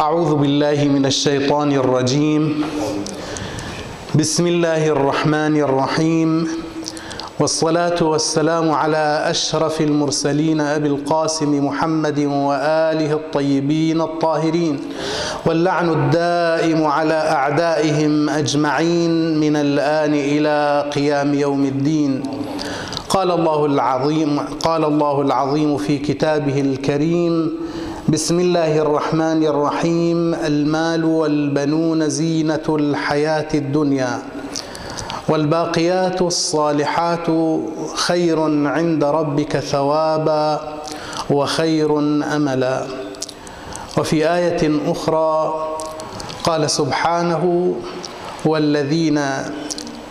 [0.00, 2.64] أعوذ بالله من الشيطان الرجيم.
[4.12, 6.48] بسم الله الرحمن الرحيم.
[7.40, 14.76] والصلاة والسلام على أشرف المرسلين أبي القاسم محمد وآله الطيبين الطاهرين.
[15.46, 22.22] واللعن الدائم على أعدائهم أجمعين من الآن إلى قيام يوم الدين.
[23.08, 27.64] قال الله العظيم قال الله العظيم في كتابه الكريم
[28.06, 30.34] بسم الله الرحمن الرحيم.
[30.34, 34.18] المال والبنون زينة الحياة الدنيا
[35.28, 37.26] والباقيات الصالحات
[37.94, 40.60] خير عند ربك ثوابا
[41.30, 41.98] وخير
[42.36, 42.86] أملا.
[43.98, 45.54] وفي آية أخرى
[46.44, 47.74] قال سبحانه
[48.44, 49.18] والذين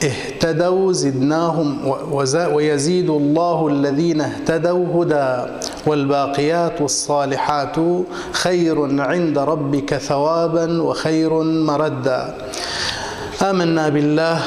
[0.04, 1.68] اهتدوا زدناهم
[2.54, 5.52] ويزيد الله الذين اهتدوا هدى.
[5.86, 7.76] والباقيات الصالحات
[8.32, 12.38] خير عند ربك ثوابا وخير مردا.
[13.42, 14.40] آمنا بالله.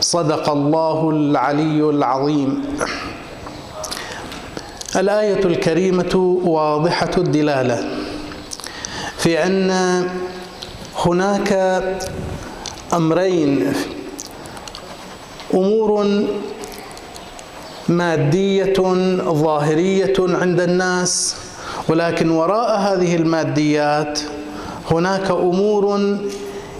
[0.00, 2.50] صدق الله العلي العظيم.
[4.96, 7.78] الآية الكريمة واضحة الدلالة
[9.18, 9.70] في أن
[10.96, 11.50] هناك
[12.92, 13.72] أمرين.
[15.54, 15.90] أمور
[17.88, 18.72] مادية
[19.32, 21.36] ظاهرية عند الناس
[21.88, 24.20] ولكن وراء هذه الماديات
[24.90, 26.16] هناك أمور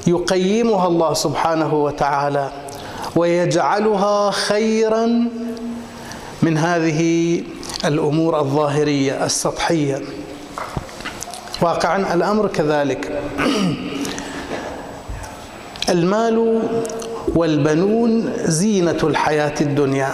[0.07, 2.51] يقيمها الله سبحانه وتعالى
[3.17, 5.29] ويجعلها خيرا
[6.43, 7.43] من هذه
[7.85, 10.01] الأمور الظاهرية السطحية.
[11.61, 13.13] واقعا الأمر كذلك.
[15.89, 16.63] المال
[17.35, 20.11] والبنون زينة الحياة الدنيا.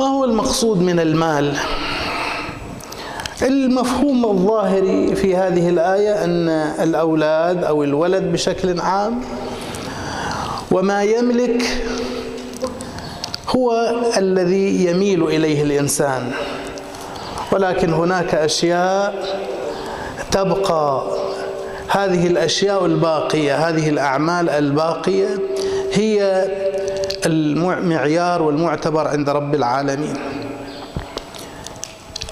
[0.00, 1.56] ما هو المقصود من المال؟
[3.42, 6.48] المفهوم الظاهري في هذه الآية أن
[6.82, 9.20] الأولاد أو الولد بشكل عام
[10.70, 11.62] وما يملك
[13.48, 16.30] هو الذي يميل إليه الإنسان
[17.52, 19.14] ولكن هناك أشياء
[20.32, 21.02] تبقى.
[21.88, 25.28] هذه الأشياء الباقية هذه الأعمال الباقية
[25.92, 26.48] هي
[27.26, 30.14] المعيار والمعتبر عند رب العالمين.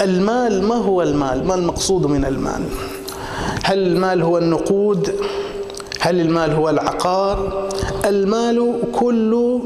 [0.01, 2.63] المال ما هو المال؟ ما المقصود من المال؟
[3.65, 5.15] هل المال هو النقود؟
[6.01, 7.69] هل المال هو العقار؟
[8.07, 9.61] المال كل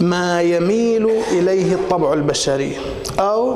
[0.00, 2.76] ما يميل إليه الطبع البشري
[3.18, 3.54] أو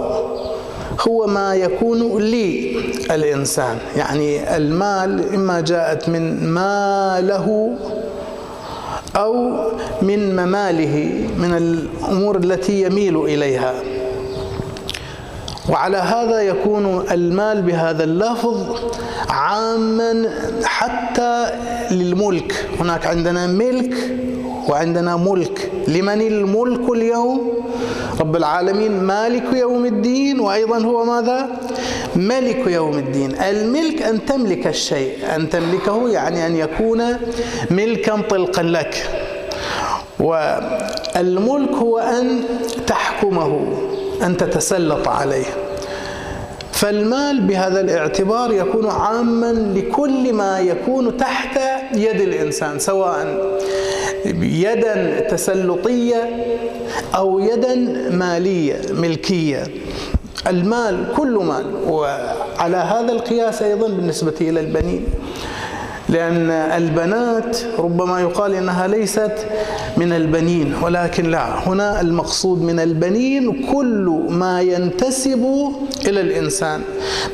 [1.09, 7.77] هو ما يكون للانسان يعني المال إما جاءت من ما له
[9.17, 9.55] أو
[10.03, 13.94] من مماله من الأمور التي يميل إليها.
[15.69, 18.81] وعلى هذا يكون المال بهذا اللفظ
[19.29, 20.31] عاما
[20.65, 21.47] حتى
[21.91, 22.69] للملك.
[22.81, 23.95] هناك عندنا ملك
[24.69, 25.71] وعندنا ملك.
[25.89, 27.53] لمن الملك اليوم؟
[28.21, 29.01] رب العالمين.
[29.01, 31.49] مالك يوم الدين وأيضا هو ماذا؟
[32.17, 33.35] ملك يوم الدين.
[33.35, 35.13] الملك أن تملك الشيء.
[35.37, 37.03] أن تملكه يعني أن يكون
[37.71, 39.11] ملكا طلقا لك.
[40.21, 42.41] والملك هو أن
[42.87, 43.61] تحكمه
[44.23, 45.45] أن تتسلط عليه.
[46.85, 51.61] فالمال بهذا الاعتبار يكون عاما لكل ما يكون تحت
[51.95, 53.27] يد الإنسان سواء
[54.43, 56.47] يدا تسلطيه
[57.15, 57.75] أو يدا
[58.11, 59.63] مالية ملكية.
[60.47, 61.65] المال كل مال.
[61.89, 65.05] وعلى هذا القياس أيضا بالنسبة إلى البنين.
[66.09, 69.33] لأن البنات ربما يقال إنها ليست
[69.97, 75.73] من البنين ولكن لا هنا المقصود من البنين كل ما ينتسب
[76.07, 76.83] إلى الإنسان.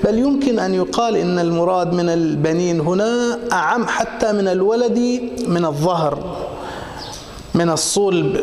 [0.04, 6.36] بل يمكن أن يقال إن المراد من البنين هنا أعم حتى من الولد من الظهر
[7.54, 8.40] من الصلب.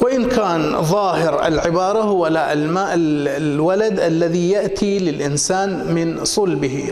[0.00, 6.90] وإن كان ظاهر العبارة هو لا الماء الولد الذي يأتي للإنسان من صلبه.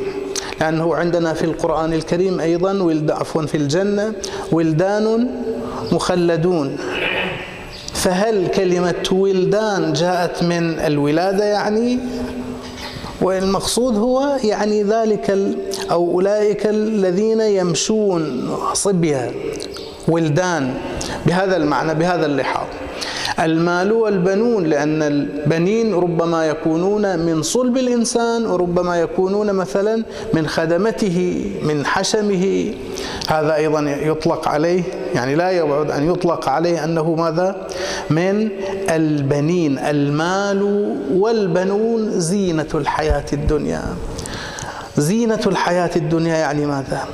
[0.61, 4.13] لأنه عندنا في القرآن الكريم أيضا ولد عفوا في الجنة
[4.53, 5.31] ولدان
[5.93, 6.77] مخلدون.
[7.93, 11.99] فهل كلمة ولدان جاءت من الولادة يعني؟
[13.21, 15.39] والمقصود هو يعني ذلك
[15.91, 19.33] أو أولئك الذين يمشون صبيا.
[20.09, 20.75] ولدان
[21.27, 22.67] بهذا المعنى بهذا اللحاظ.
[23.41, 30.03] المال والبنون لأن البنين ربما يكونون من صلب الإنسان وربما يكونون مثلا
[30.35, 32.75] من خدمته من حشمه.
[33.29, 34.83] هذا أيضا يطلق عليه
[35.15, 37.67] يعني لا يبعد أن يطلق عليه أنه ماذا؟
[38.11, 38.49] من
[38.91, 39.79] البنين.
[39.79, 40.63] المال
[41.13, 43.83] والبنون زينة الحياة الدنيا.
[44.97, 47.05] زينة الحياة الدنيا يعني ماذا؟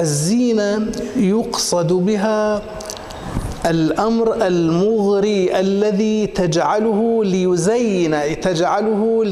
[0.00, 0.86] الزينة
[1.16, 2.62] يقصد بها
[3.66, 9.24] الأمر المغري الذي تجعله ليزين تجعله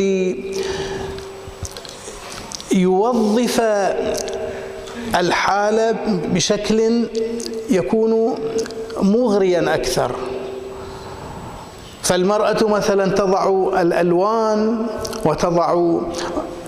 [2.72, 3.60] ليوظف
[5.16, 5.96] الحالة
[6.34, 7.04] بشكل
[7.70, 8.34] يكون
[9.02, 10.16] مغريا أكثر.
[12.02, 14.86] فالمرأة مثلا تضع الألوان
[15.24, 15.98] وتضع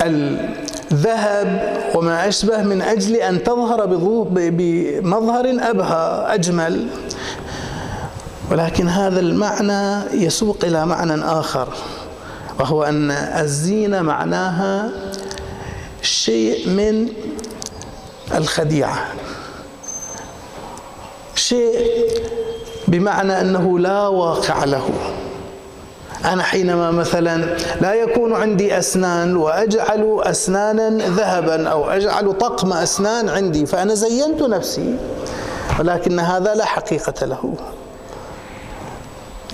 [0.02, 3.86] الذهب وما أشبه من أجل أن تظهر
[4.26, 6.86] بمظهر أبهى أجمل.
[8.50, 11.68] ولكن هذا المعنى يسوق إلى معنى آخر
[12.60, 14.90] وهو أن الزينة معناها
[16.02, 17.08] شيء من
[18.34, 18.98] الخديعة.
[21.34, 21.78] شيء
[22.88, 25.11] بمعنى أنه لا واقع له.
[26.24, 33.66] أنا حينما مثلا لا يكون عندي أسنان وأجعل أسنانا ذهبا أو أجعل طقم أسنان عندي
[33.66, 34.96] فأنا زينت نفسي
[35.78, 37.54] ولكن هذا لا حقيقة له.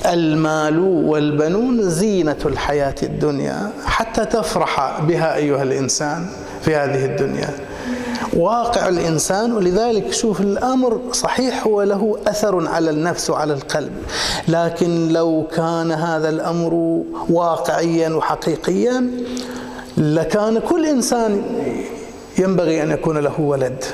[0.06, 6.26] المال والبنون زينة الحياة الدنيا حتى تفرح بها أيها الإنسان
[6.62, 7.50] في هذه الدنيا.
[8.36, 13.92] واقع الإنسان ولذلك شوف الأمر صحيح هو له أثر على النفس وعلى القلب.
[14.48, 19.10] لكن لو كان هذا الأمر واقعيا وحقيقيا
[19.96, 21.42] لكان كل إنسان
[22.38, 23.84] ينبغي أن يكون له ولد.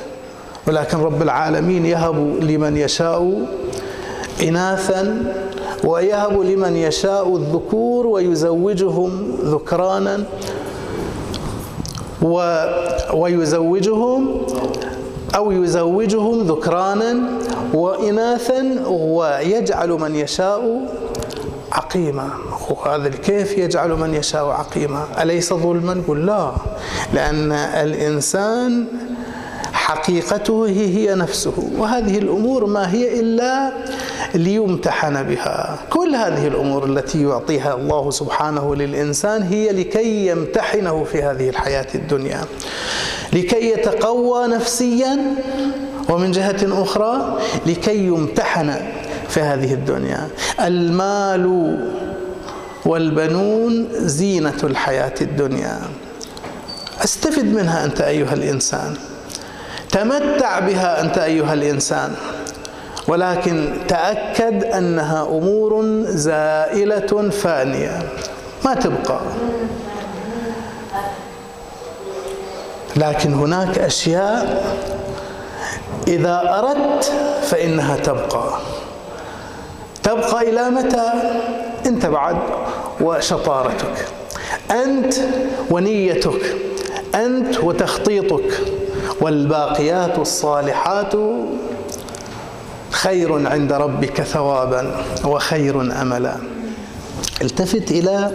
[0.67, 3.47] ولكن رب العالمين يهب لمن يشاء
[4.43, 5.33] إناثا
[5.85, 10.25] ويهب لمن يشاء الذكور ويزوجهم ذكرانا.
[12.25, 12.37] و
[13.15, 14.47] ويزوجهم
[15.37, 17.17] أو يزوجهم ذكرانا
[17.75, 20.81] وإناثا ويجعل من يشاء
[21.73, 22.29] عقيما.
[22.71, 25.05] وهذا الكيف يجعل من يشاء عقيما.
[25.23, 26.53] أليس ظلما؟ قل لا.
[27.15, 28.85] لأن الإنسان
[29.85, 33.73] حقيقته هي نفسه وهذه الأمور ما هي إلا
[34.35, 35.79] ليمتحن بها.
[35.91, 42.41] كل هذه الأمور التي يعطيها الله سبحانه للإنسان هي لكي يمتحنه في هذه الحياة الدنيا.
[43.33, 45.19] لكي يتقوى نفسيا
[46.09, 48.75] ومن جهة أخرى لكي يمتحن
[49.29, 50.29] في هذه الدنيا.
[50.61, 51.77] المال
[52.87, 55.81] والبنون زينة الحياة الدنيا.
[57.05, 58.97] أستفد منها أنت أيها الإنسان.
[59.95, 62.15] تمتع بها أنت أيها الإنسان.
[63.09, 68.03] ولكن تأكد أنها أمور زائلة فانية.
[68.65, 69.21] ما تبقى.
[72.97, 74.65] لكن هناك أشياء
[76.09, 77.13] إذا أردت
[77.43, 78.59] فإنها تبقى.
[80.03, 81.13] تبقى إلى متى؟
[81.87, 82.37] أنت بعد
[83.01, 84.07] وشطارتك.
[84.71, 85.15] أنت
[85.71, 86.57] ونيتك.
[87.15, 88.61] أنت وتخطيطك.
[89.21, 91.13] والباقيات الصالحات
[92.91, 96.37] خير عند ربك ثوابا وخير املا.
[97.43, 98.31] التفت إلى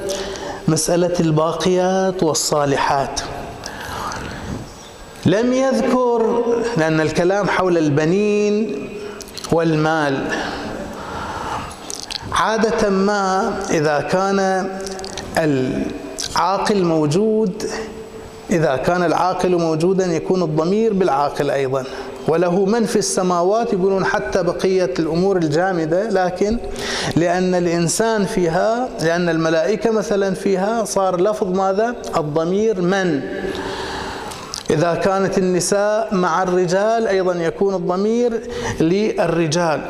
[0.67, 3.21] مسألة الباقيات والصالحات.
[5.25, 6.43] لم يذكر
[6.77, 8.89] لأن الكلام حول البنين
[9.51, 10.27] والمال
[12.31, 14.69] عادة ما إذا كان
[15.37, 17.63] العاقل موجود
[18.51, 21.83] إذا كان العاقل موجودا يكون الضمير بالعاقل أيضا.
[22.27, 26.57] وله من في السماوات يقولون حتى بقية الأمور الجامدة لكن
[27.15, 33.21] لأن الإنسان فيها لأن الملائكة مثلا فيها صار لفظ ماذا؟ الضمير من.
[34.69, 38.41] إذا كانت النساء مع الرجال أيضا يكون الضمير
[38.79, 39.81] للرجال.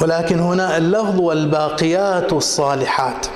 [0.00, 3.26] ولكن هنا اللفظ والباقيات الصالحات.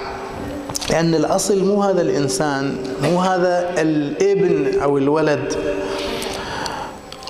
[0.91, 5.55] لأن الأصل مو هذا الإنسان مو هذا الابن أو الولد.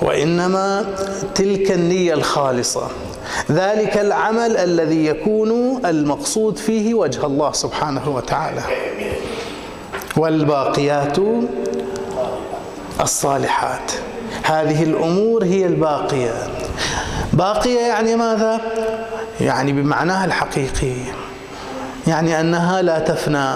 [0.03, 0.85] وإنما
[1.35, 2.89] تلك النية الخالصة.
[3.51, 8.63] ذلك العمل الذي يكون المقصود فيه وجه الله سبحانه وتعالى.
[10.17, 11.17] والباقيات
[13.01, 13.93] الصالحات.
[14.43, 16.35] هذه الأمور هي الباقية
[17.33, 18.61] باقية يعني ماذا؟
[19.41, 20.95] يعني بمعناها الحقيقي.
[22.07, 23.55] يعني أنها لا تفنى.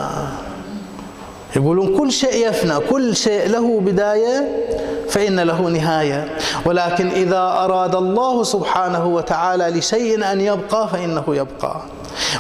[1.57, 4.67] يقولون كل شيء يفنى كل شيء له بداية
[5.09, 6.29] فإن له نهاية.
[6.65, 11.77] ولكن إذا أراد الله سبحانه وتعالى لشيء أن يبقى فإنه يبقى.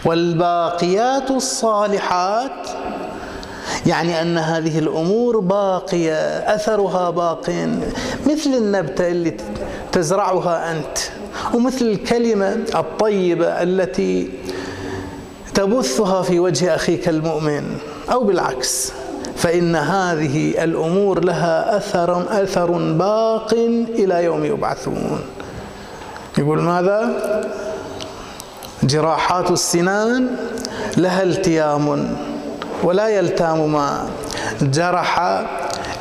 [0.04, 2.68] والباقيات الصالحات
[3.86, 6.14] يعني أن هذه الأمور باقية
[6.54, 7.50] أثرها باق.
[8.26, 9.36] مثل النبتة اللي
[9.92, 10.98] تزرعها أنت
[11.54, 14.30] ومثل الكلمة الطيبة التي
[15.56, 17.78] تبثها في وجه أخيك المؤمن
[18.12, 18.92] أو بالعكس
[19.36, 23.54] فإن هذه الأمور لها أثر أثر باق
[23.88, 25.20] إلى يوم يبعثون.
[26.38, 27.00] يقول ماذا؟
[28.82, 30.26] جراحات السنان
[30.96, 32.16] لها التيام
[32.82, 34.08] ولا يلتام ما
[34.62, 35.20] جرح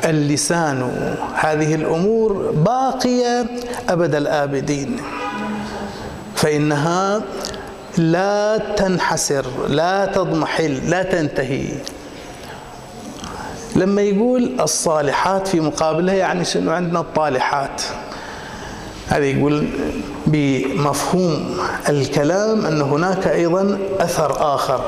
[0.05, 0.91] اللسان.
[1.35, 3.45] هذه الأمور باقية
[3.89, 4.97] أبد الآبدين.
[6.35, 7.21] فإنها
[7.97, 11.67] لا تنحسر لا تضمحل لا تنتهي.
[13.75, 17.81] لما يقول الصالحات في مقابلها يعني شنو؟ عندنا الطالحات.
[19.07, 19.67] هذا يقول
[20.27, 21.57] بمفهوم
[21.89, 24.81] الكلام أن هناك أيضا أثر آخر.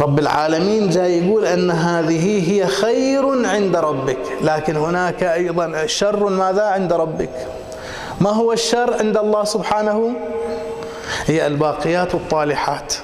[0.00, 6.62] رب العالمين جاي يقول أن هذه هي خير عند ربك لكن هناك أيضا شر ماذا
[6.62, 7.30] عند ربك؟
[8.20, 10.14] ما هو الشر عند الله سبحانه؟
[11.26, 12.94] هي الباقيات الطالحات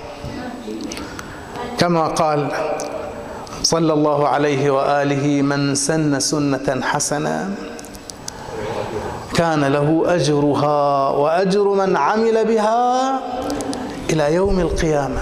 [1.78, 2.48] كما قال
[3.62, 7.54] صلى الله عليه وآله من سن سنة حسنة
[9.34, 13.20] كان له أجرها وأجر من عمل بها
[14.10, 15.20] إلى يوم القيامة.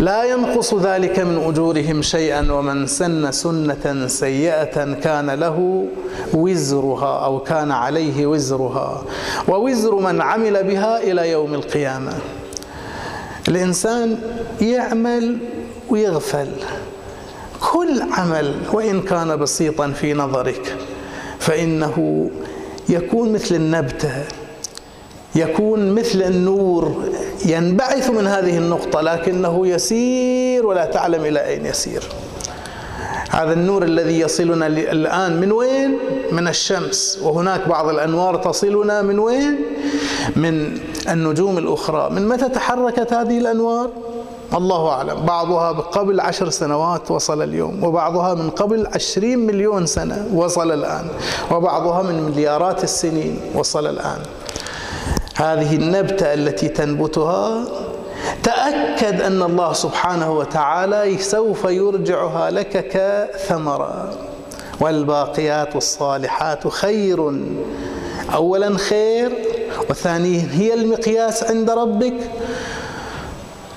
[0.00, 5.86] لا ينقص ذلك من أجورهم شيئا ومن سن سنة سيئة كان له
[6.34, 9.02] وزرها أو كان عليه وزرها
[9.48, 12.12] ووزر من عمل بها إلى يوم القيامة.
[13.48, 14.18] الإنسان
[14.60, 15.38] يعمل
[15.90, 16.48] ويغفل.
[17.72, 20.76] كل عمل وإن كان بسيطا في نظرك
[21.38, 22.30] فإنه
[22.88, 24.24] يكون مثل النبتة
[25.34, 27.04] يكون مثل النور
[27.44, 32.02] ينبعث من هذه النقطة لكنه يسير ولا تعلم إلى أين يسير.
[33.30, 35.98] هذا النور الذي يصلنا الآن من وين؟
[36.32, 37.18] من الشمس.
[37.22, 39.56] وهناك بعض الأنوار تصلنا من وين؟
[40.36, 40.78] من
[41.08, 42.10] النجوم الأخرى.
[42.10, 43.90] من متى تحركت هذه الأنوار؟
[44.54, 45.26] الله أعلم.
[45.26, 51.06] بعضها قبل عشر سنوات وصل اليوم وبعضها من قبل عشرين مليون سنة وصل الآن
[51.50, 54.18] وبعضها من مليارات السنين وصل الآن.
[55.40, 57.64] هذه النبتة التي تنبتها
[58.42, 64.12] تأكد أن الله سبحانه وتعالى سوف يرجعها لك كثمرة
[64.80, 67.32] والباقيات الصالحات خير.
[68.34, 69.32] أولا خير
[69.90, 72.14] وثانيا هي المقياس عند ربك.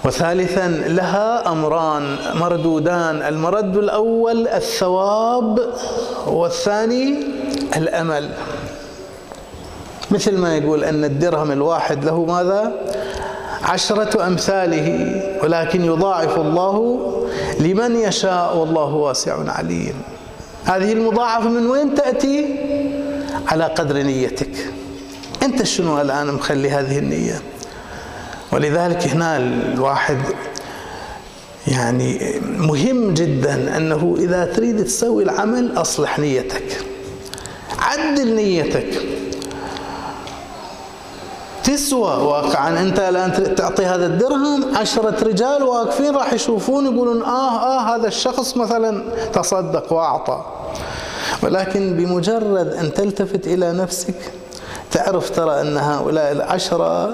[0.06, 5.60] وثالثا لها أمران مردودان المرد الأول الثواب
[6.28, 7.18] والثاني
[7.78, 8.30] الأمل.
[10.14, 12.72] مثل ما يقول أن الدرهم الواحد له ماذا؟
[13.64, 17.10] عشرة أمثاله ولكن يضاعف الله
[17.60, 19.94] لمن يشاء والله واسع عليم.
[20.66, 22.46] هذه المضاعفة من وين تأتي؟
[23.48, 24.72] على قدر نيتك.
[25.44, 27.42] أنت شنو الآن مخلي هذه النية؟
[28.52, 30.18] ولذلك هنا الواحد
[31.68, 32.20] يعني
[32.58, 36.86] مهم جدا أنه إذا تريد تسوي العمل أصلح نيتك.
[37.80, 39.13] عدل نيتك.
[41.76, 42.24] تسوى.
[42.24, 48.08] واقعا أنت الآن تعطي هذا الدرهم عشرة رجال واقفين راح يشوفون يقولون آه آه هذا
[48.08, 49.04] الشخص مثلا
[49.34, 50.42] تصدق وأعطى.
[51.44, 54.16] ولكن بمجرد أن تلتفت إلى نفسك
[54.92, 57.14] تعرف ترى أن هؤلاء العشرة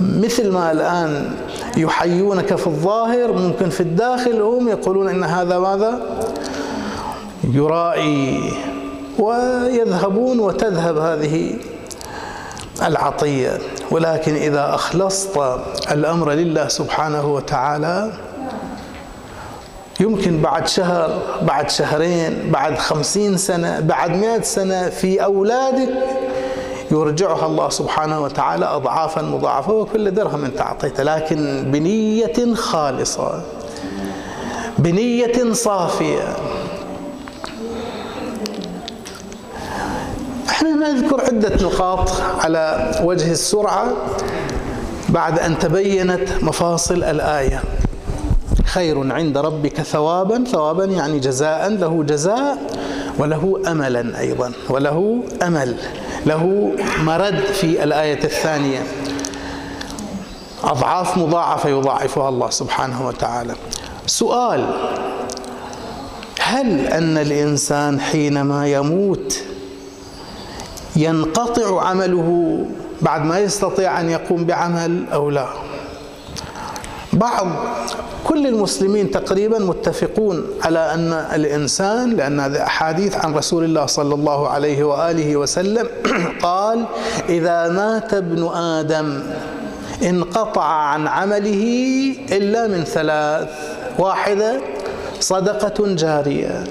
[0.00, 1.30] مثل ما الآن
[1.76, 6.00] يحيونك في الظاهر ممكن في الداخل هم يقولون إن هذا ماذا؟
[7.44, 8.52] يرائي
[9.18, 11.56] ويذهبون وتذهب هذه
[12.82, 13.58] العطية.
[13.90, 15.38] ولكن إذا أخلصت
[15.90, 18.12] الأمر لله سبحانه وتعالى
[20.00, 25.88] يمكن بعد شهر بعد شهرين بعد خمسين سنة بعد مئة سنة في أولادك
[26.90, 31.02] يرجعها الله سبحانه وتعالى أضعافا مضاعفة وكل درهم أنت أعطيته.
[31.02, 33.42] لكن بنية خالصة
[34.78, 36.36] بنية صافية
[40.82, 42.10] إحنا نذكر عدة نقاط
[42.40, 43.92] على وجه السرعة
[45.08, 47.62] بعد أن تبينت مفاصل الآية.
[48.64, 52.58] خير عند ربك ثوابا ثوابا يعني جزاء له جزاء
[53.18, 55.76] وله املا أيضا وله أمل
[56.26, 58.82] له مرد في الآية الثانية.
[60.64, 63.54] أضعاف مضاعفة يضاعفها الله سبحانه وتعالى.
[64.06, 64.66] سؤال
[66.40, 69.42] هل أن الإنسان حينما يموت
[71.02, 72.60] ينقطع عمله
[73.02, 75.46] بعد ما يستطيع أن يقوم بعمل أو لا.
[77.12, 77.46] بعض
[78.24, 84.48] كل المسلمين تقريبا متفقون على أن الإنسان لأن هذا أحاديث عن رسول الله صلى الله
[84.48, 85.88] عليه وآله وسلم
[86.42, 86.84] قال
[87.28, 89.22] إذا مات ابن آدم
[90.02, 91.64] انقطع عن عمله
[92.32, 93.48] إلا من ثلاث
[93.98, 94.60] واحدة
[95.20, 96.64] صدقة جارية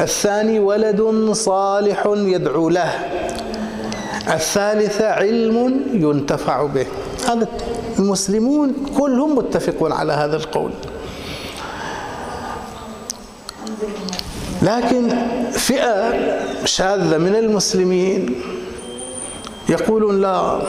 [0.00, 3.19] الثاني ولد صالح يدعو له.
[4.30, 6.86] الثالثة علم ينتفع به.
[7.28, 7.48] هذا
[7.98, 10.70] المسلمون كلهم متفقون على هذا القول.
[14.62, 15.08] لكن
[15.52, 16.12] فئة
[16.64, 18.34] شاذة من المسلمين
[19.68, 20.60] يقولون لا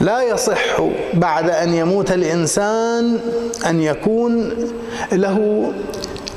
[0.00, 0.80] لا يصح
[1.14, 3.18] بعد أن يموت الإنسان
[3.66, 4.50] أن يكون
[5.12, 5.72] له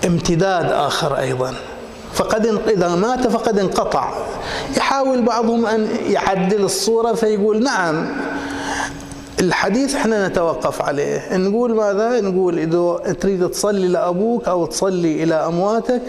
[0.06, 1.54] امتداد آخر أيضا.
[2.14, 4.14] فقد إذا مات فقد انقطع.
[4.78, 8.06] يحاول بعضهم أن يعدل الصورة فيقول نعم
[9.40, 11.38] الحديث إحنا نتوقف عليه.
[11.38, 16.02] نقول ماذا؟ نقول إذا تريد تصلي لأبوك أو تصلي إلى أمواتك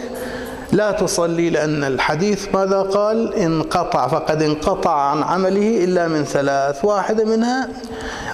[0.73, 4.09] لا تصلي لأن الحديث ماذا قال؟ انقطع.
[4.09, 6.85] فقد انقطع عن عمله إلا من ثلاث.
[6.85, 7.69] واحدة منها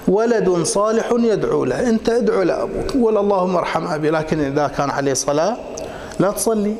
[0.09, 1.89] ولد صالح يدعو له.
[1.89, 2.91] أنت ادعو لأبوك.
[2.93, 4.11] قول اللهم ارحم أبي.
[4.11, 5.57] لكن إذا كان عليه صلاة
[6.21, 6.75] لا تصلي.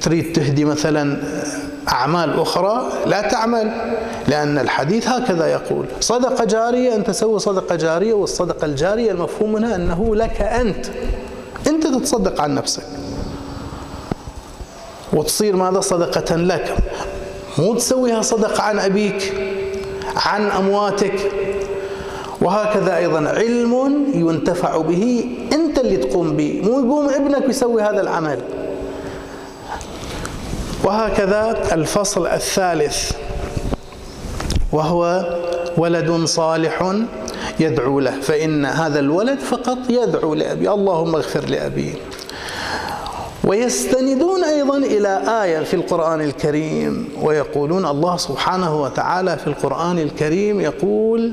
[0.00, 1.16] تريد تهدي مثلا
[1.88, 3.72] أعمال أخرى؟ لا تعمل
[4.28, 10.16] لأن الحديث هكذا يقول صدقة جارية أن تسوي صدقة جارية والصدقة الجارية المفهوم منها أنه
[10.16, 10.86] لك أنت
[11.66, 12.82] أنت تتصدق عن نفسك.
[15.12, 16.76] وتصير ماذا؟ صدقة لك.
[17.58, 19.32] مو تسويها صدقة عن أبيك
[20.16, 21.32] عن أمواتك.
[22.42, 28.38] وهكذا أيضا علم ينتفع به أنت اللي تقوم به مو يقوم ابنك يسوي هذا العمل.
[30.84, 33.12] وهكذا الفصل الثالث
[34.72, 35.24] وهو
[35.76, 36.94] ولد صالح
[37.60, 41.94] يدعو له فإن هذا الولد فقط يدعو لأبي اللهم اغفر لأبي.
[43.44, 51.32] ويستندون أيضا إلى آية في القرآن الكريم ويقولون الله سبحانه وتعالى في القرآن الكريم يقول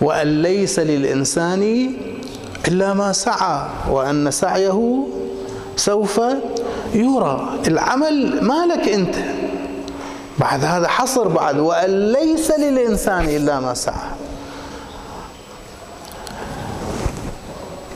[0.00, 1.92] وأن ليس للإنسان
[2.68, 5.06] إلا ما سعى وأن سعيه
[5.76, 6.20] سوف
[6.94, 9.14] يرى العمل ما لك أنت.
[10.38, 14.10] بعد هذا حصر بعد وأن ليس للإنسان إلا ما سعى.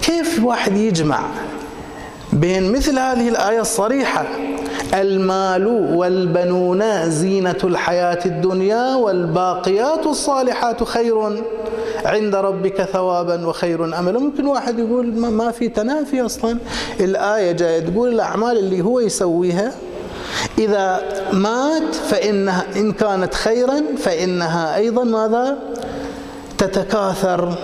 [0.03, 1.21] كيف واحد يجمع
[2.33, 4.25] بين مثل هذه الآية الصريحة؟
[4.95, 11.43] المال والبنون زينة الحياة الدنيا والباقيات الصالحات خير
[12.05, 14.19] عند ربك ثوابا وخير املا.
[14.19, 16.59] ممكن واحد يقول ما في تنافي أصلا.
[17.01, 19.73] الآية جاية تقول الأعمال اللي هو يسويها
[20.59, 21.01] إذا
[21.33, 25.59] مات فإنها إن كانت خيرا فإنها أيضا ماذا؟
[26.59, 27.55] تتكاثر.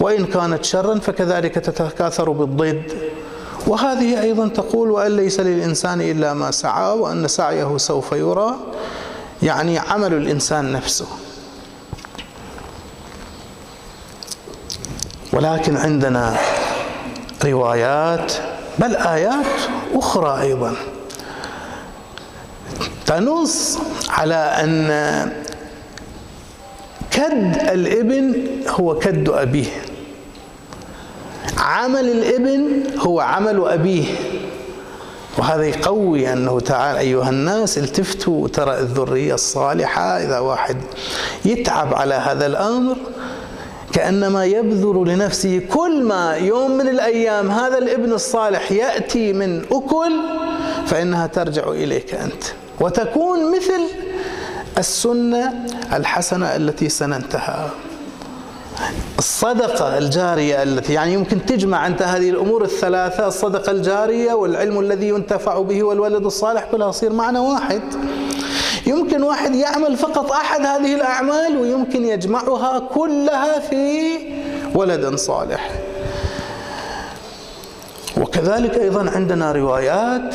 [0.00, 2.82] وإن كانت شرا فكذلك تتكاثر بالضد.
[3.66, 8.56] وهذه أيضا تقول وأن ليس للإنسان إلا ما سعى وأن سعيه سوف يرى.
[9.42, 11.06] يعني عمل الإنسان نفسه.
[15.32, 16.36] ولكن عندنا
[17.44, 18.32] روايات
[18.78, 19.46] بل آيات
[19.94, 20.74] أخرى أيضا.
[23.06, 25.32] تنص على أن
[27.10, 28.34] كد الإبن
[28.68, 29.66] هو كد أبيه.
[31.58, 34.04] عمل الإبن هو عمل أبيه.
[35.38, 40.76] وهذا يقوي أنه تعالى أيها الناس التفتوا ترى الذرية الصالحة إذا واحد
[41.44, 42.96] يتعب على هذا الأمر
[43.92, 50.12] كأنما يبذر لنفسه كل ما يوم من الأيام هذا الابن الصالح يأتي من أكل
[50.86, 52.44] فإنها ترجع إليك أنت.
[52.80, 53.80] وتكون مثل
[54.78, 55.52] السنة
[55.92, 57.68] الحسنة التي سننتهى
[59.18, 65.60] الصدقة الجارية التي يعني يمكن تجمع أنت هذه الأمور الثلاثة الصدقة الجارية والعلم الذي ينتفع
[65.60, 67.82] به والولد الصالح كلها يصير معنى واحد.
[68.90, 74.08] يمكن واحد يعمل فقط أحد هذه الأعمال ويمكن يجمعها كلها في
[74.74, 75.70] ولد صالح.
[78.20, 80.34] وكذلك أيضا عندنا روايات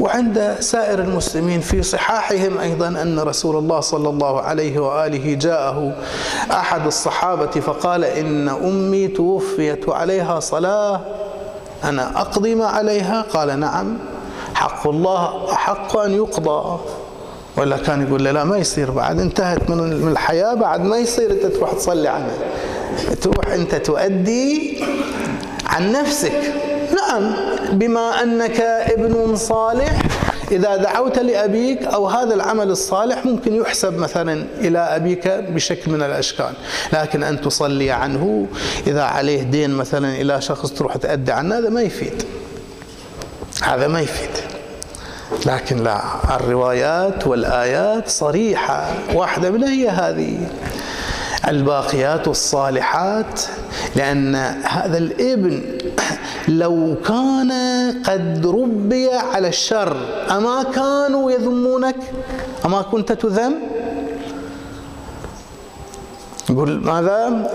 [0.00, 5.92] وعند سائر المسلمين في صحاحهم أيضا أن رسول الله صلى الله عليه وآله جاءه
[6.50, 11.00] أحد الصحابة فقال إن أمي توفيت عليها صلاة
[11.84, 13.98] أنا أقضي ما عليها؟ قال نعم
[14.54, 16.78] حق الله احق أن يقضى.
[17.58, 21.46] ولا كان يقول له لا ما يصير بعد انتهت من الحياة بعد ما يصير انت
[21.46, 22.36] تروح تصلي عنها.
[23.20, 24.84] تروح انت تؤدي
[25.66, 26.52] عن نفسك.
[26.96, 27.32] نعم
[27.72, 30.02] بما أنك ابن صالح
[30.50, 36.52] إذا دعوت لأبيك أو هذا العمل الصالح ممكن يحسب مثلا إلى أبيك بشكل من الأشكال.
[36.92, 38.46] لكن أن تصلي عنه
[38.86, 42.22] إذا عليه دين مثلا إلى شخص تروح تأدي عنه هذا ما يفيد.
[43.62, 44.47] هذا ما يفيد.
[45.46, 46.00] لكن لا
[46.36, 50.38] الروايات والآيات صريحة واحدة منها هي هذه؟
[51.48, 53.40] الباقيات الصالحات
[53.96, 55.62] لأن هذا الابن
[56.48, 57.52] لو كان
[58.06, 59.96] قد ربي على الشر
[60.30, 61.96] أما كانوا يذمونك؟
[62.64, 63.54] أما كنت تذم؟
[66.50, 67.50] يقول ماذا؟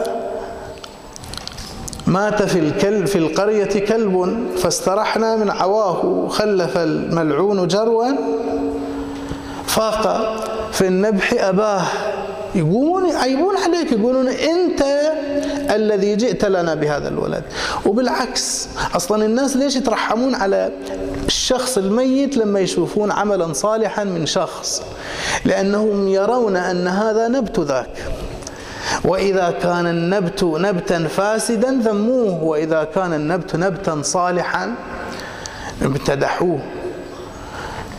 [2.13, 8.05] مات في الكلب في القرية كلب فاسترحنا من عواه خلف الملعون جروا
[9.67, 10.35] فاق
[10.71, 11.83] في النبح أباه.
[12.55, 14.83] يقومون يعيبون عليك يقولون أنت
[15.69, 17.43] الذي جئت لنا بهذا الولد.
[17.85, 20.71] وبالعكس أصلا الناس ليش يترحمون على
[21.25, 24.81] الشخص الميت لما يشوفون عملا صالحا من شخص؟
[25.45, 27.89] لأنهم يرون أن هذا نبت ذاك.
[29.05, 34.75] وإذا كان النبت نبتا فاسدا ذموه وإذا كان النبت نبتا صالحا
[35.81, 36.59] امتدحوه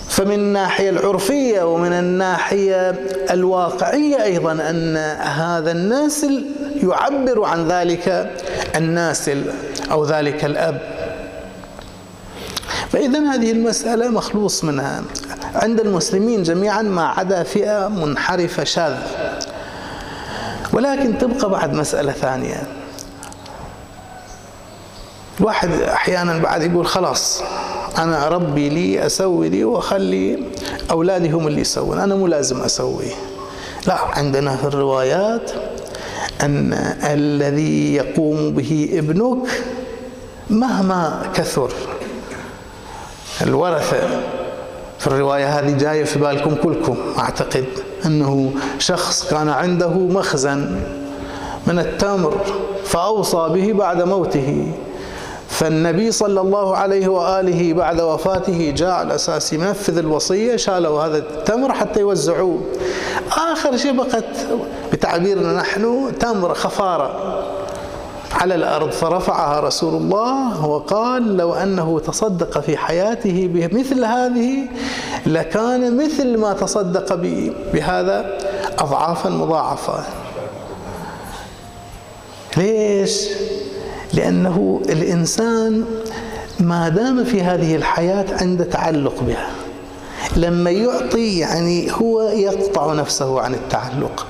[0.09, 2.91] فمن الناحية العرفية ومن الناحية
[3.31, 6.45] الواقعية أيضا أن هذا الناسل
[6.83, 8.31] يعبر عن ذلك
[8.77, 9.43] الناسل
[9.91, 10.81] أو ذلك الأب.
[12.89, 15.03] فإذا هذه المسألة مخلوص منها.
[15.55, 19.03] عند المسلمين جميعا ما عدا فئة منحرفة شاذة.
[20.75, 22.63] ولكن تبقى بعد مسألة ثانية.
[25.41, 27.43] الواحد أحيانا بعد يقول خلاص
[27.99, 30.43] أنا أربي لي أسوي لي وأخلي
[30.91, 33.07] أولادي هم اللي يسوون أنا مو لازم أسوي.
[33.87, 35.51] لا عندنا في الروايات
[36.41, 36.73] أن
[37.05, 39.63] الذي يقوم به ابنك
[40.51, 41.73] مهما كثر
[43.43, 44.21] الورثة.
[45.05, 47.65] في الرواية هذه جاية في بالكم كلكم أعتقد
[48.07, 50.81] أنه شخص كان عنده مخزن
[51.67, 52.41] من التمر
[52.85, 54.73] فأوصى به بعد موته.
[55.49, 61.73] فالنبي صلى الله عليه وآله بعد وفاته جاء على أساس ينفذ الوصية شالوا هذا التمر
[61.73, 62.61] حتى يوزعوه.
[63.53, 64.25] آخر شيء بقت
[64.93, 67.45] بتعبيرنا نحن تمر خفارة.
[68.35, 74.69] على الأرض فرفعها رسول الله وقال لو أنه تصدق في حياته بمثل هذه
[75.27, 77.15] لكان مثل ما تصدق
[77.73, 78.39] بهذا
[78.79, 80.05] أضعافا مضاعفة
[82.57, 83.29] ليش؟
[84.13, 85.85] لأنه الإنسان
[86.61, 89.51] ما دام في هذه الحياة عنده تعلق بها
[90.37, 94.27] لما يعطي يعني هو يقطع نفسه عن التعلق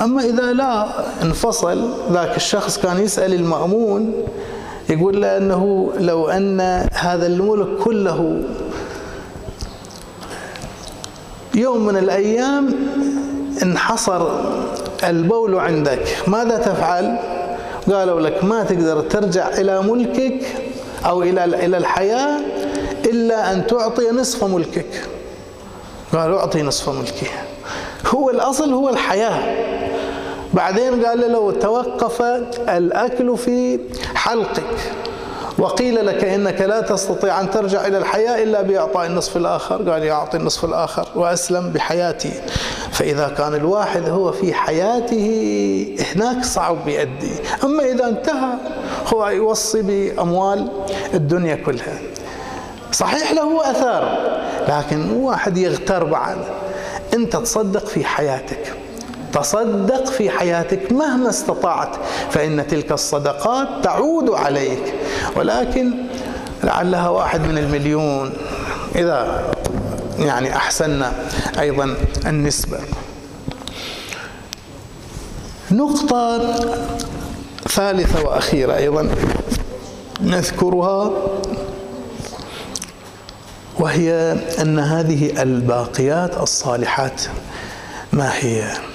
[0.00, 0.86] أما إذا لا
[1.22, 4.12] انفصل ذاك الشخص كان يسأل المأمون
[4.88, 6.60] يقول له أنه لو أن
[6.92, 8.42] هذا الملك كله
[11.54, 12.74] يوم من الأيام
[13.62, 14.28] انحصر
[15.04, 17.18] البول عندك ماذا تفعل؟
[17.90, 20.42] قالوا لك ما تقدر ترجع إلى ملكك
[21.06, 22.40] أو إلى إلى الحياة
[23.04, 25.08] إلا أن تعطي نصف ملكك.
[26.12, 27.26] قالوا أعطي نصف ملكي.
[28.06, 29.69] هو الأصل هو الحياة.
[30.54, 32.22] بعدين قال له توقف
[32.68, 33.80] الأكل في
[34.14, 34.92] حلقك.
[35.58, 39.90] وقيل لك إنك لا تستطيع أن ترجع إلى الحياة إلا بإعطاء النصف الآخر.
[39.90, 42.32] قال يعطي النصف الآخر وأسلم بحياتي
[42.92, 47.32] فإذا كان الواحد هو في حياته هناك صعب بيأدي
[47.64, 48.52] أما إذا انتهى
[49.14, 50.68] هو يوصي بأموال
[51.14, 51.98] الدنيا كلها.
[52.92, 54.30] صحيح له أثار
[54.68, 56.38] لكن واحد يغتر بعد.
[57.14, 58.74] أنت تصدق في حياتك.
[59.32, 61.96] تصدق في حياتك مهما استطعت
[62.30, 64.94] فإن تلك الصدقات تعود عليك.
[65.36, 65.92] ولكن
[66.64, 68.32] لعلها واحد من المليون.
[68.96, 69.50] إذا
[70.18, 71.12] يعني أحسننا
[71.60, 71.94] أيضا
[72.26, 72.78] النسبة.
[75.70, 76.54] نقطة
[77.68, 79.10] ثالثة وأخيرة أيضا
[80.20, 81.12] نذكرها
[83.78, 87.22] وهي أن هذه الباقيات الصالحات
[88.12, 88.89] ما هي؟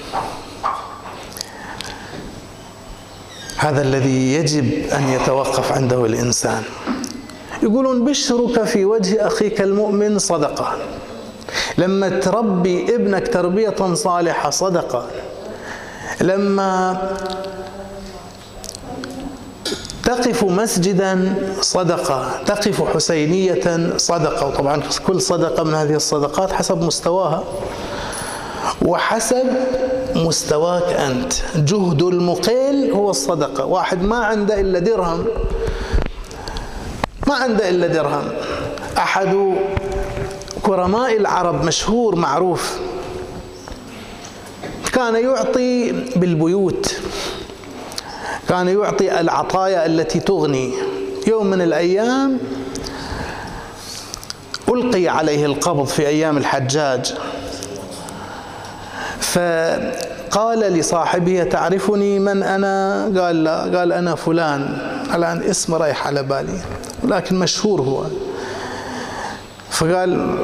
[3.57, 6.63] هذا الذي يجب أن يتوقف عنده الإنسان.
[7.63, 10.77] يقولون بشرك في وجه أخيك المؤمن صدقة.
[11.77, 15.07] لما تربي ابنك تربية صالحة صدقة.
[16.21, 17.01] لما
[20.03, 22.43] تقف مسجدا صدقة.
[22.45, 24.47] تقف حسينية صدقة.
[24.47, 27.43] وطبعا كل صدقة من هذه الصدقات حسب مستواها.
[28.81, 29.45] وحسب
[30.25, 31.33] مستواك أنت.
[31.55, 33.65] جهد المقيل هو الصدقة.
[33.65, 35.25] واحد ما عنده إلا درهم.
[37.27, 38.23] ما عنده إلا درهم.
[38.97, 39.55] أحد
[40.63, 42.79] كرماء العرب مشهور معروف.
[44.93, 46.95] كان يعطي بالبيوت.
[48.49, 50.73] كان يعطي العطايا التي تغني.
[51.27, 52.39] يوم من الأيام
[54.69, 57.13] ألقي عليه القبض في أيام الحجاج.
[60.35, 64.77] قال لصاحبه تعرفني من أنا؟ قال لا قال أنا فلان.
[65.15, 66.59] الآن اسم رايح على بالي
[67.03, 68.05] لكن مشهور هو.
[69.69, 70.37] فقال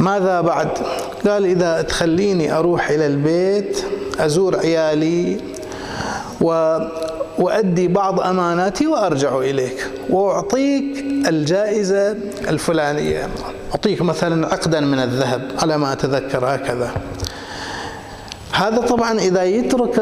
[0.00, 0.68] وماذا بعد؟
[1.28, 3.84] قال إذا تخليني أروح إلى البيت
[4.20, 5.40] أزور عيالي
[6.40, 6.78] و
[7.38, 12.16] وأدي بعض أماناتي وأرجع إليك وأعطيك الجائزة
[12.48, 13.28] الفلانية.
[13.70, 16.90] أعطيك مثلا عقدا من الذهب على ما أتذكر هكذا.
[18.58, 19.94] هذا طبعا إذا يترك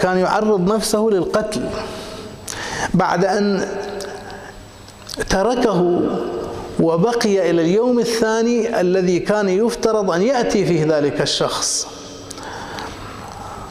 [0.00, 1.62] كان يعرض نفسه للقتل
[2.94, 3.68] بعد أن
[5.30, 6.00] تركه
[6.80, 11.86] وبقي إلى اليوم الثاني الذي كان يفترض أن يأتي فيه ذلك الشخص.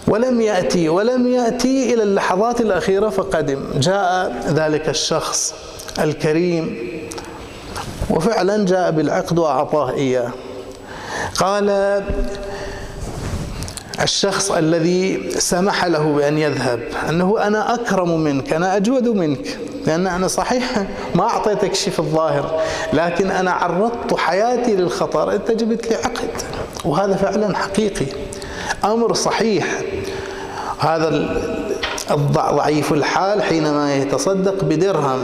[0.07, 5.53] ولم يأتي ولم يأتي إلى اللحظات الأخيرة فقدم جاء ذلك الشخص
[5.99, 6.77] الكريم
[8.09, 10.31] وفعلا جاء بالعقد وأعطاه إياه.
[11.39, 11.69] قال
[14.01, 16.79] الشخص الذي سمح له بأن يذهب
[17.09, 22.61] أنه أنا أكرم منك أنا أجود منك لأن أنا صحيح ما أعطيتك شيء في الظاهر
[22.93, 26.29] لكن أنا عرضت حياتي للخطر أنت جبت لي عقد
[26.85, 28.05] وهذا فعلا حقيقي
[28.83, 29.81] أمر صحيح.
[30.79, 31.35] هذا
[32.11, 35.19] الضعيف الحال حينما يتصدق بدرهم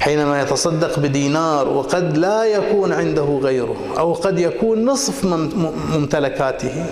[0.00, 5.24] حينما يتصدق بدينار وقد لا يكون عنده غيره أو قد يكون نصف
[5.94, 6.86] ممتلكاته.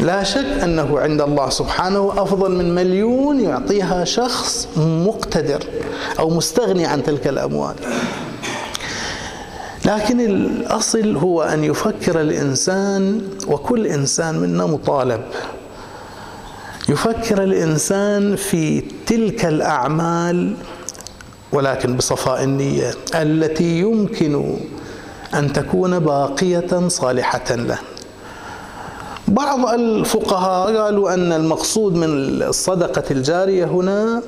[0.00, 5.64] لا شك أنه عند الله سبحانه أفضل من مليون يعطيها شخص مقتدر
[6.18, 7.74] أو مستغني عن تلك الأموال.
[9.84, 15.20] لكن الأصل هو أن يفكر الإنسان وكل إنسان منا مطالب.
[16.88, 20.54] يفكر الإنسان في تلك الأعمال
[21.52, 24.56] ولكن بصفاء النية التي يمكن
[25.34, 27.78] أن تكون باقية صالحة له.
[29.28, 32.08] بعض الفقهاء قالوا أن المقصود من
[32.42, 34.22] الصدقة الجارية هنا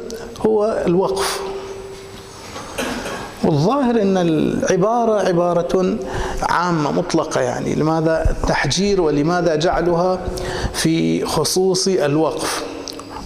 [0.47, 1.41] هو الوقف.
[3.45, 5.97] والظاهر إن العبارة عبارة
[6.43, 7.75] عامة مطلقة يعني.
[7.75, 10.19] لماذا التحجير ولماذا جعلها
[10.73, 12.65] في خصوص الوقف؟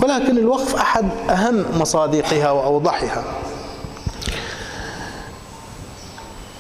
[0.03, 3.25] ولكن الوقف أحد أهم مصادقها وأوضحها.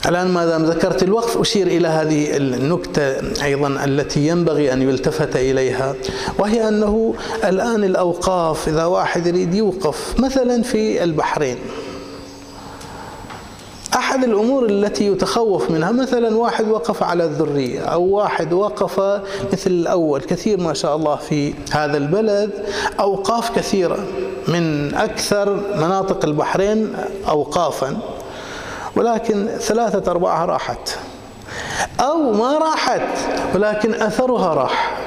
[0.08, 5.94] الآن ما دام ذكرت الوقف؟ أشير إلى هذه النكتة أيضا التي ينبغي أن يلتفت إليها
[6.38, 11.58] وهي أنه الآن الأوقاف إذا واحد يريد يوقف مثلا في البحرين
[13.94, 19.00] أحد الأمور التي يتخوف منها مثلا واحد وقف على الذرية أو واحد وقف
[19.52, 22.50] مثل الأول كثير ما شاء الله في هذا البلد
[23.00, 23.98] أوقاف كثيرة
[24.48, 26.92] من أكثر مناطق البحرين
[27.28, 27.96] أوقافا.
[28.96, 30.98] ولكن ثلاثة أرباعها راحت.
[32.00, 33.08] أو ما راحت
[33.54, 34.98] ولكن أثرها راح.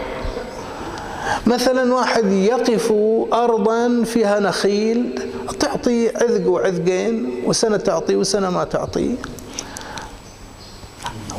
[1.46, 2.94] مثلا واحد يقف
[3.34, 5.22] أرضا فيها نخيل
[5.60, 9.16] تعطي عذق وعذقين وسنة تعطي وسنة ما تعطي.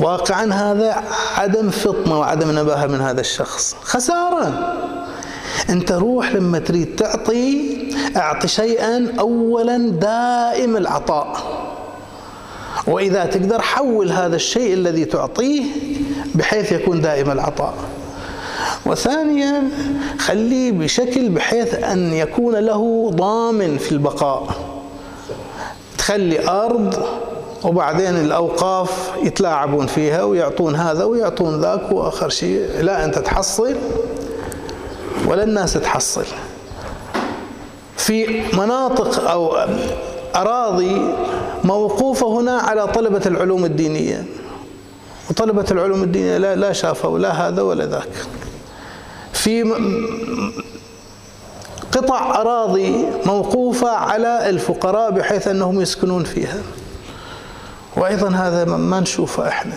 [0.01, 1.03] واقعا هذا
[1.37, 3.77] عدم فطنة وعدم نباهة من هذا الشخص.
[3.83, 4.75] خسارة.
[5.71, 7.77] أنت روح لما تريد تعطي
[8.17, 11.37] أعطي شيئا اولا دائم العطاء.
[12.87, 15.65] وإذا تقدر حول هذا الشيء الذي تعطيه
[16.35, 17.75] بحيث يكون دائم العطاء.
[18.87, 19.63] وثانيا
[20.19, 24.55] خليه بشكل بحيث أن يكون له ضامن في البقاء.
[25.99, 27.07] تخلي أرض
[27.65, 32.69] وبعدين الأوقاف يتلاعبون فيها ويعطون هذا ويعطون ذاك وآخر شيء.
[32.81, 33.75] لا أنت تحصل
[35.29, 36.25] ولا الناس تحصل.
[37.97, 39.57] في مناطق أو
[40.35, 41.15] أراضي
[41.67, 44.25] موقوفة هنا على طلبة العلوم الدينية.
[45.31, 48.09] وطلبة العلوم الدينية لا, لا شافوا لا هذا ولا ذاك.
[49.33, 49.63] في
[51.93, 56.59] قطع أراضي موقوفة على الفقراء بحيث أنهم يسكنون فيها.
[57.97, 59.77] وأيضا هذا ما نشوفه إحنا.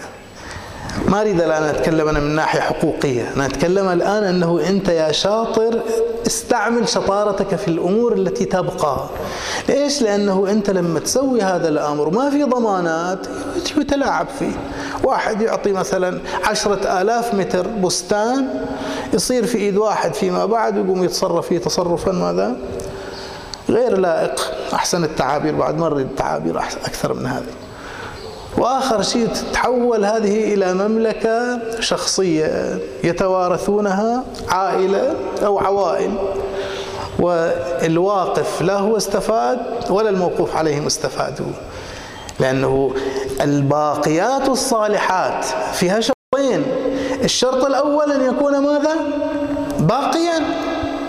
[1.07, 3.33] ما أريد الآن أتكلم أنا من ناحية حقوقية.
[3.35, 5.81] أنا أتكلم الآن أنه أنت يا شاطر
[6.27, 9.09] استعمل شطارتك في الأمور التي تبقى.
[9.69, 13.27] ليش؟ لأنه أنت لما تسوي هذا الأمر ما في ضمانات
[13.77, 14.51] يتلاعب فيه.
[15.03, 18.65] واحد يعطي مثلا عشرة آلاف متر بستان
[19.13, 22.55] يصير في إيد واحد فيما بعد ويقوم يتصرف فيه تصرفا ماذا؟
[23.69, 24.51] غير لائق.
[24.73, 27.68] أحسن التعابير بعد ما نريد تعابير أكثر من هذه.
[28.57, 36.11] وآخر شيء تتحول هذه إلى مملكة شخصية يتوارثونها عائلة أو عوائل.
[37.19, 39.59] والواقف لا هو استفاد
[39.89, 41.45] ولا الموقوف عليهم استفادوا
[42.39, 42.91] لأنه
[43.41, 46.63] الباقيات الصالحات فيها شرطين
[47.23, 48.95] الشرط الأول أن يكون ماذا؟
[49.79, 50.39] باقيا.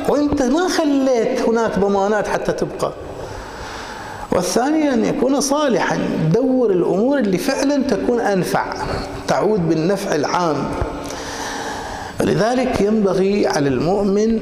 [0.08, 2.92] وأنت ما خليت هناك ضمانات حتى تبقى.
[4.32, 5.98] والثاني أن يكون صالحا.
[6.34, 8.74] دور الأمور اللي فعلا تكون أنفع
[9.28, 10.70] تعود بالنفع العام.
[12.20, 14.40] ولذلك ينبغي على المؤمن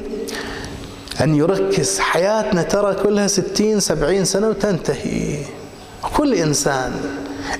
[1.21, 1.99] أن يركز.
[1.99, 5.37] حياتنا ترى كلها ستين سبعين سنة وتنتهي.
[6.17, 6.91] كل إنسان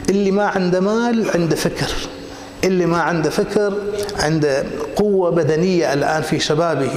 [0.09, 1.91] اللي ما عنده مال عنده فكر.
[2.63, 3.73] اللي ما عنده فكر
[4.19, 4.63] عنده
[4.95, 6.91] قوة بدنية الآن في شبابه.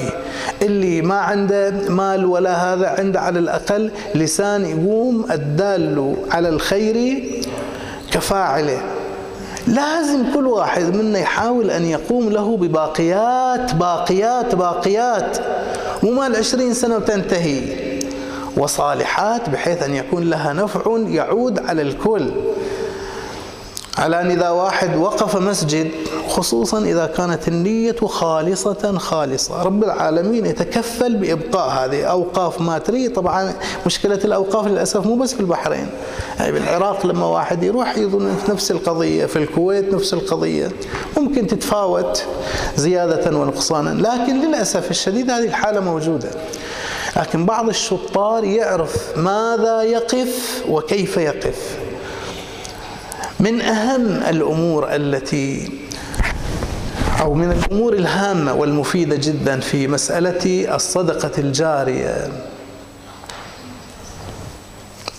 [0.62, 7.24] اللي ما عنده مال ولا هذا عنده على الأقل لسان يقوم الدال على الخير
[8.12, 8.80] كفاعله.
[9.66, 15.38] لازم كل واحد منا يحاول أن يقوم له بباقيات باقيات باقيات.
[16.02, 17.60] مو مال عشرين سنة وتنتهي.
[18.56, 22.30] وصالحات بحيث أن يكون لها نفع يعود على الكل.
[23.98, 25.90] على أن إذا واحد وقف مسجد
[26.28, 29.62] خصوصا إذا كانت النية خالصة خالصة.
[29.62, 33.54] رب العالمين يتكفل بإبقاء هذه أوقاف ما تريد طبعا
[33.86, 35.86] مشكلة الأوقاف للأسف مو بس في البحرين.
[36.38, 40.68] يعني بالعراق لما واحد يروح يظن نفس القضية في الكويت نفس القضية.
[41.16, 42.24] ممكن تتفاوت
[42.76, 46.30] زيادة ونقصانا لكن للأسف الشديد هذه الحالة موجودة.
[47.16, 51.81] لكن بعض الشطار يعرف ماذا يقف وكيف يقف.
[53.42, 55.70] من أهم الأمور التي
[57.20, 62.28] أو من الأمور الهامة والمفيدة جدا في مسألة الصدقة الجارية.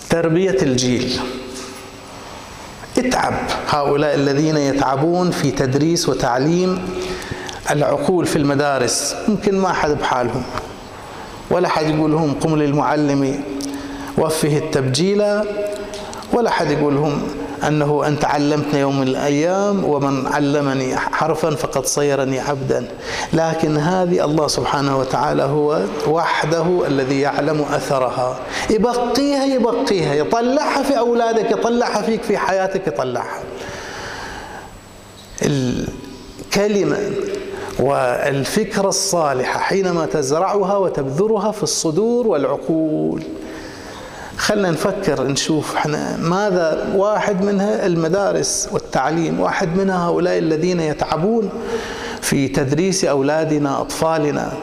[0.10, 1.20] تربية الجيل.
[2.98, 3.34] اتعب
[3.70, 6.80] هؤلاء الذين يتعبون في تدريس وتعليم
[7.72, 9.16] العقول في المدارس.
[9.28, 10.44] ممكن ما حد بحالهم.
[11.50, 13.44] ولا حد يقول لهم قم للمعلم
[14.18, 15.24] وفه التبجيل.
[16.34, 17.22] ولا حد يقول لهم
[17.68, 22.88] أنه أنت علمتني يوم من الأيام ومن علمني حرفا فقد صيرني عبدا.
[23.34, 28.40] لكن هذه الله سبحانه وتعالى هو وحده الذي يعلم أثرها.
[28.70, 30.14] يبقيها يبقيها.
[30.14, 33.40] يطلعها في أولادك يطلعها فيك في حياتك يطلعها.
[35.42, 36.98] الكلمة
[37.80, 43.24] والفكرة الصالحة حينما تزرعها وتبذرها في الصدور والعقول.
[44.38, 51.50] خلنا نفكر نشوف إحنا ماذا واحد منها المدارس والتعليم واحد منها هؤلاء الذين يتعبون
[52.22, 54.54] في تدريس أولادنا أطفالنا.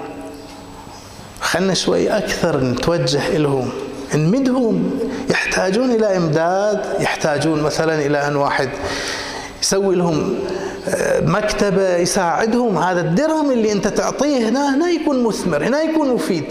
[1.40, 3.68] خلنا شوي أكثر نتوجه لهم
[4.14, 4.90] نمدهم.
[5.30, 8.68] يحتاجون إلى إمداد يحتاجون مثلا إلى أن واحد
[9.62, 10.34] يسوي لهم
[11.22, 16.44] مكتبة يساعدهم هذا الدرهم اللي أنت تعطيه هنا هنا يكون مثمر هنا يكون مفيد.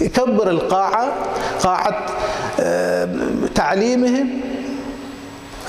[0.00, 1.12] يكبر القاعة
[1.62, 2.06] قاعة
[2.60, 3.08] آه،
[3.54, 4.40] تعليمهم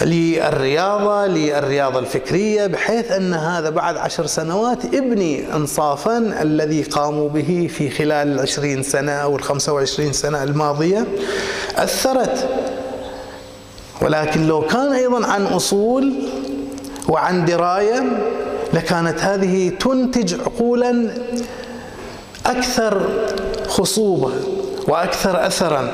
[0.01, 7.89] للرياضة للرياضة الفكرية بحيث أن هذا بعد عشر سنوات ابني انصافا الذي قاموا به في
[7.89, 11.07] خلال العشرين سنة أو الخمسة وعشرين سنة الماضية
[11.75, 12.49] أثرت.
[14.01, 16.13] ولكن لو كان أيضا عن أصول
[17.11, 18.03] وعن دراية
[18.73, 21.13] لكانت هذه تنتج عقولا
[22.45, 23.09] أكثر
[23.67, 24.31] خصوبة
[24.87, 25.91] وأكثر أثرا.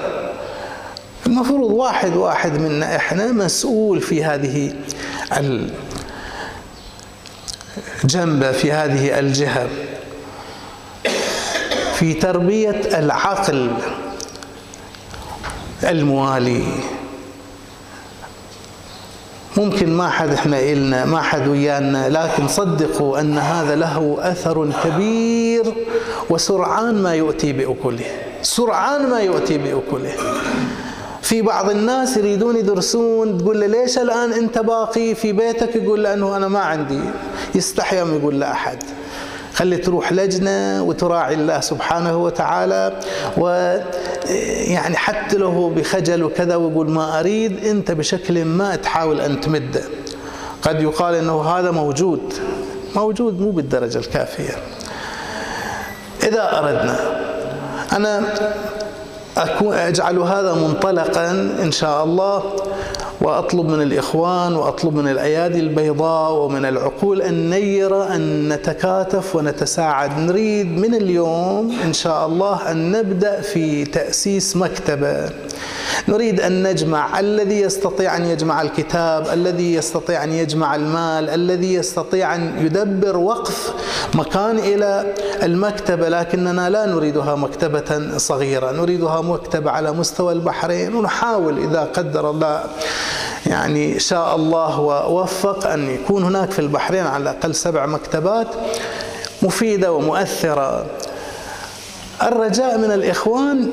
[1.26, 4.74] المفروض واحد واحد منا إحنا مسؤول في هذه
[8.04, 9.68] الجنبة في هذه الجهة.
[11.94, 13.72] في تربية العقل
[15.84, 16.64] الموالي.
[19.58, 25.74] ممكن ما حد إحنا إلنا ما حد ويانا لكن صدقوا أن هذا له أثر كبير
[26.30, 28.06] وسرعان ما يؤتي بأكله
[28.42, 30.14] سرعان ما يؤتي بأكله.
[31.22, 36.14] في بعض الناس يريدون يدرسون تقول له ليش الآن أنت باقي في بيتك؟ يقول له
[36.14, 37.00] أنه أنا ما عندي
[37.56, 38.78] يستحي يقول لا أحد.
[39.58, 42.94] خلي تروح لجنة وتراعي الله سبحانه وتعالى
[43.38, 49.82] ويعني حتى له بخجل وكذا ويقول ما أريد أنت بشكل ما تحاول أن تمده
[50.62, 52.34] قد يقال أنه هذا موجود.
[52.96, 54.56] موجود مو بالدرجة الكافية.
[56.24, 57.00] إذا أردنا
[57.94, 58.24] أنا
[59.38, 61.32] أكون أجعل هذا منطلقا
[61.64, 62.44] إن شاء الله.
[63.22, 70.20] وأطلب من الإخوان وأطلب من الأيادي البيضاء ومن العقول النيره أن نتكاتف ونتساعد.
[70.20, 75.30] نريد من اليوم إن شاء الله أن نبدأ في تأسيس مكتبة.
[76.08, 82.36] نريد أن نجمع الذي يستطيع أن يجمع الكتاب الذي يستطيع أن يجمع المال الذي يستطيع
[82.36, 83.74] أن يدبر وقف
[84.14, 91.84] مكان إلى المكتبة لكننا لا نريدها مكتبة صغيرة نريدها مكتبة على مستوى البحرين ونحاول إذا
[91.84, 92.64] قدر الله
[93.46, 98.48] يعني شاء الله ووفق أن يكون هناك في البحرين على الأقل سبع مكتبات
[99.42, 100.86] مفيدة ومؤثرة.
[102.22, 103.70] الرجاء من الإخوان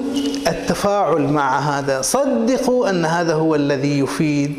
[0.49, 2.03] التفاعل مع هذا.
[2.03, 4.55] صدقوا أن هذا هو الذي يفيد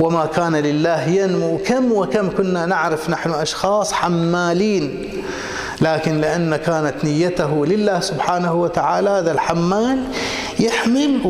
[0.00, 1.58] وما كان لله ينمو.
[1.58, 5.08] كم وكم كنا نعرف نحن أشخاص حمالين
[5.80, 10.04] لكن لأن كانت نيته لله سبحانه وتعالى هذا الحمال
[10.60, 11.20] يحمل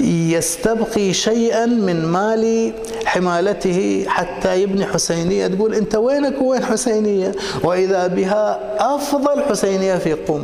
[0.00, 2.72] ويستبقي شيئا من مال
[3.06, 4.04] حمالته.
[4.08, 7.32] حتى يبني حسينية تقول أنت وينك وين حسينية؟
[7.62, 8.60] وإذا بها
[8.94, 10.42] أفضل حسينية في قم.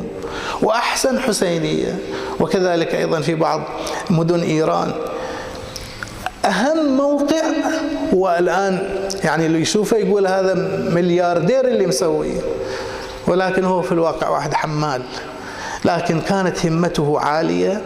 [0.63, 1.99] وأحسن حسينية.
[2.41, 3.61] وكذلك أيضا في بعض
[4.11, 4.93] مدن إيران.
[6.45, 7.43] أهم موقع
[8.13, 8.79] والآن
[9.25, 10.55] يعني اللي يشوفه يقول هذا
[10.95, 12.41] ملياردير اللي مسويه.
[13.27, 15.03] ولكن هو في الواقع واحد حمال.
[15.85, 17.83] لكن كانت همته عالية.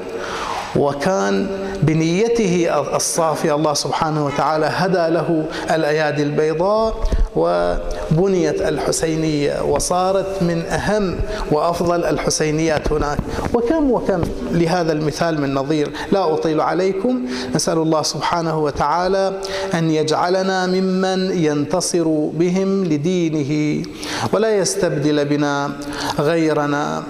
[0.78, 1.46] وكان
[1.82, 3.54] بنيته الصافية.
[3.54, 6.94] الله سبحانه وتعالى هدى له الأيادي البيضاء
[7.36, 11.16] وبنيت الحسينية وصارت من أهم
[11.50, 13.18] وأفضل الحسينيات هناك.
[13.54, 14.22] وكم وكم
[14.52, 17.20] لهذا المثال من نظير لا أطيل عليكم.
[17.54, 19.32] نسأل الله سبحانه وتعالى
[19.74, 23.84] أن يجعلنا ممن ينتصر بهم لدينه
[24.32, 25.70] ولا يستبدل بنا
[26.18, 27.02] غيرنا.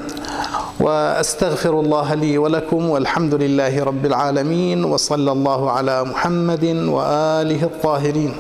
[0.80, 6.64] وأستغفر الله لي ولكم والحمد لله رب العالمين وصلى الله على محمد
[6.96, 8.32] وآله الطاهرين.